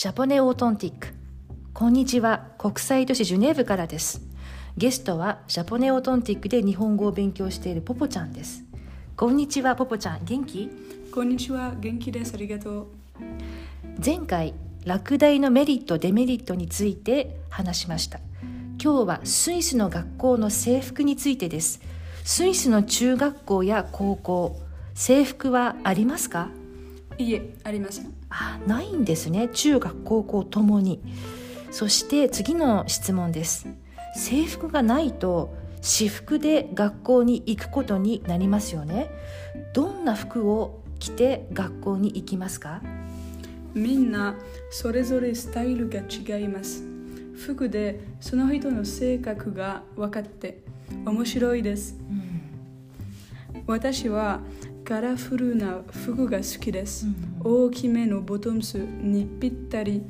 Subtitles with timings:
[0.00, 1.08] ジャポネオートンティック。
[1.74, 2.46] こんにちは。
[2.56, 4.22] 国際都市ジュネーブからです。
[4.78, 8.64] ゲストはジャポネオートンティックで日本語を勉強しているポポちゃんです。
[9.14, 10.24] こんにちはポポちゃん。
[10.24, 10.70] 元気？
[11.12, 12.32] こんにちは、元気です。
[12.32, 12.86] ありがとう。
[14.02, 14.54] 前回
[14.86, 18.20] 落第のメリットデメリットについて話しました。
[18.82, 21.78] 今日はスイスの学校の制服についてです。
[22.24, 24.58] スイスの中学校や高校
[24.94, 26.48] 制服はありますか？
[27.20, 28.12] いえ、ありません。
[28.30, 31.00] あないんですね中学高校ともに
[31.70, 33.68] そして次の質問です
[34.16, 39.10] 制服がないと私服で学校に行くことになりますよね
[39.72, 42.82] どんな服を着て学校に行きますか？
[43.72, 44.34] みんな
[44.70, 46.84] それぞれスタイルが違います。
[47.36, 50.58] 服でその人の性格が分かって
[51.06, 51.96] 面白いです。
[53.66, 54.40] 私は
[54.90, 57.06] カラフルな服が好きです。
[57.44, 60.02] 大きめのボトムスにぴったり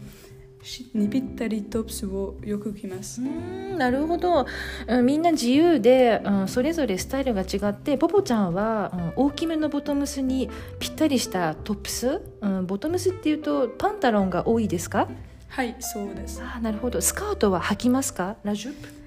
[0.62, 3.20] しにぴったりトップスをよく着ます。
[3.20, 3.26] う。
[3.26, 4.46] んなるほど、
[4.88, 15.08] うんみんな自由で、うん、それぞれスタイルが違ってポポちゃんは、うん大きめのボトムスにぴったりしたトップス、うん、ボトムスっていうとパンタロンが多いですか？
[15.48, 16.40] はい、そうです。
[16.42, 17.02] あーなるほど。
[17.02, 18.36] スカートは履きますか？
[18.44, 18.99] ラジュップ？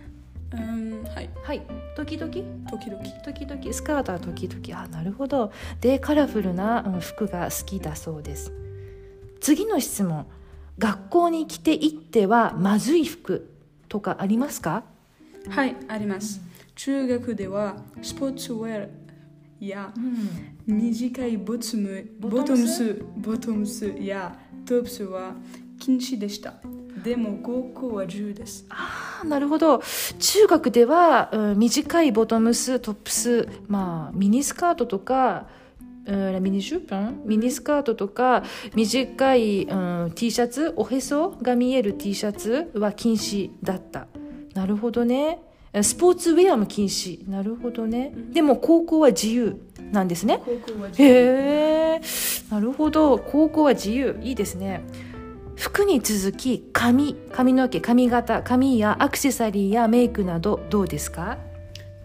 [0.53, 1.61] うん、はい、はい。
[1.95, 2.31] 時々？
[2.69, 3.03] 時々。
[3.23, 3.73] 時々。
[3.73, 4.81] スカートは時々。
[4.81, 5.51] あなるほど。
[5.81, 8.51] でカラフルなうん服が好きだそうです。
[9.41, 10.25] 次の質問。
[10.79, 13.49] 学校に着て行ってはまずい服
[13.89, 14.83] とかありますか？
[15.49, 16.41] はい、あります。
[16.75, 18.87] 中学ではスポーツウェア
[19.59, 20.77] やうん。
[20.79, 25.35] 短いボトムボトムスボトムスやトップスは
[25.79, 26.53] 禁止でした。
[27.03, 28.65] でも高校は自由です。
[28.69, 29.81] あーなるほど。
[30.19, 35.47] 中学では、うん短いボトムストップスまあミニスカートとか
[36.05, 37.21] うんミニジュープン？
[37.25, 38.43] ミニスカートとか
[38.75, 40.73] 短い、うん、T シャツ？
[40.75, 44.07] おへそが見える T シャツは禁止だった。
[44.53, 45.39] なるほどね。
[45.81, 47.27] スポーツウェアも禁止。
[47.29, 48.13] なるほどね。
[48.31, 49.59] でも高校は自由
[49.91, 50.41] なんですね。
[50.45, 51.09] 高校は自由。
[51.09, 51.13] へ
[51.95, 52.01] え
[52.51, 53.17] なるほど。
[53.17, 54.19] 高校は自由。
[54.21, 54.83] いいですね
[55.55, 61.37] 服に続き髪髪の毛髪型髪やアクセサリーやメイクなどどうですか？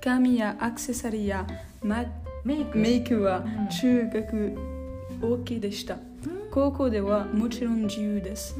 [0.00, 1.47] 髪やアクセサリーや
[1.82, 2.04] マ
[2.44, 2.78] メイク？
[2.78, 3.69] メイクはうん。
[3.69, 4.59] 中学
[5.20, 5.97] OK でした。
[6.50, 8.56] 高校ではもちろん自由です。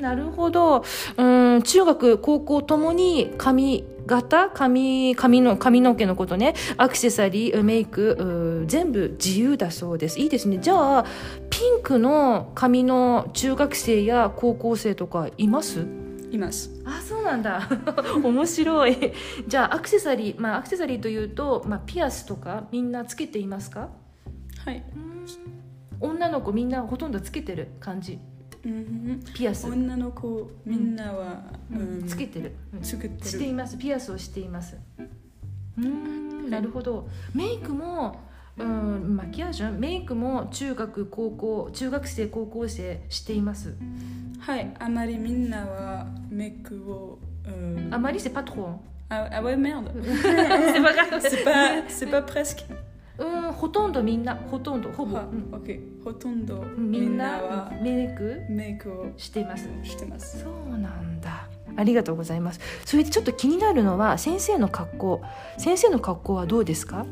[0.00, 0.84] なるほど。
[1.16, 1.62] うん。
[1.62, 6.54] 中学高校ともに髪型髪髪の髪の毛のことね。
[6.76, 10.18] アクセサリーメイクうん全部自由だそうです。
[10.18, 10.58] いいですね。
[10.58, 11.04] じゃあ
[11.48, 15.86] ピンクの髪の中学生や高校生とかいます？
[16.30, 16.70] います。
[16.84, 17.68] あそうなんだ。
[18.22, 19.12] 面白い。
[19.48, 23.88] じゃあアクセサリーまあアクセサリーというと、まあ、ピアスとかみんなつけていますか？
[24.64, 24.84] はい。
[26.00, 28.14] 女の子みんなほとんどつけてる感じ。
[28.14, 28.29] うん
[29.34, 32.06] ピアス、女の子みんなは、うん。
[32.06, 32.80] つけてる、うん。
[32.82, 33.54] つけてしている。
[33.54, 33.76] ます。
[33.76, 34.76] ピアスをしています。
[35.78, 36.50] うーん。
[36.50, 37.08] なるほど。
[37.34, 38.20] メイクも
[38.58, 39.16] うん。
[39.16, 43.74] マキアージュメイクも中学高校中学生高校生しています。
[44.40, 47.88] はい、あまりみんなはメイクを、うん。
[47.92, 48.80] あまり c'est pas trop
[49.12, 49.90] Ah, ah ouais, merde.
[50.22, 52.64] c'est pas grave C'est pas, c'est pas presque.
[53.20, 55.54] うんほとんどみんなほとんどほぼ、あうん。
[55.54, 56.02] OK。
[56.02, 58.40] ほとんどみんなはメイク？
[58.48, 59.68] メイクをしています。
[59.82, 60.42] してます。
[60.42, 61.46] そうなんだ。
[61.76, 62.60] ありがとうございます。
[62.84, 65.22] それでちょっと気になるのは先生の格好。
[65.58, 67.06] 先生の格好はどうですか、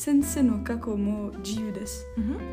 [0.00, 2.06] 先生の過去も自由です。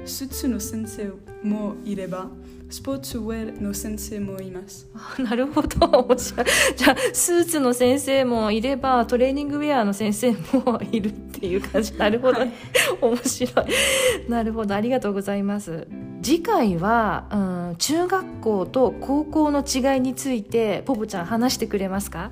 [0.03, 2.27] スーツの先生もいれば、
[2.69, 4.85] スポーツウェアの先生もいます。
[4.93, 12.51] あなるほど面白いじゃあスーツの先生もいればトレーニングウェアの先生もいるっていう感じなるほど、ね
[12.99, 15.87] 面白いなるほどありがとうございます
[16.21, 22.29] 次回は、うん、中学校と高校の違いについてポポちゃん話してくれますか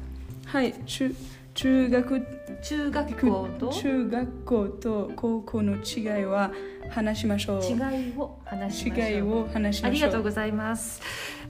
[0.47, 1.15] はい、中
[1.55, 2.21] 中学
[2.61, 6.51] 中学校と中学校と高校の違いは
[6.89, 7.63] 話しましょう。
[7.63, 7.75] 違
[8.09, 9.91] いを話しましょう違いを話しあましょう。
[9.93, 11.01] りがとうございます。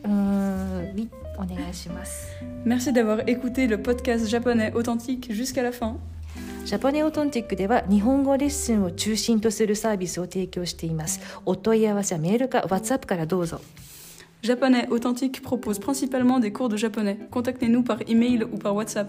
[0.03, 2.35] うーん、みお願いします。
[2.65, 5.97] Merci d'avoir écouté le podcast japonais authentique jusqu'à la fin.
[6.65, 11.19] ジャパネオトンティックでは日本語レッスンを中心とするサービスを提供しています。
[11.45, 13.59] お問い合わせはメールか WhatsApp からどうぞ。
[14.43, 17.17] Japonais authentique propose principalement des cours de japonais.
[17.31, 19.07] Contactez-nous par email ou par WhatsApp.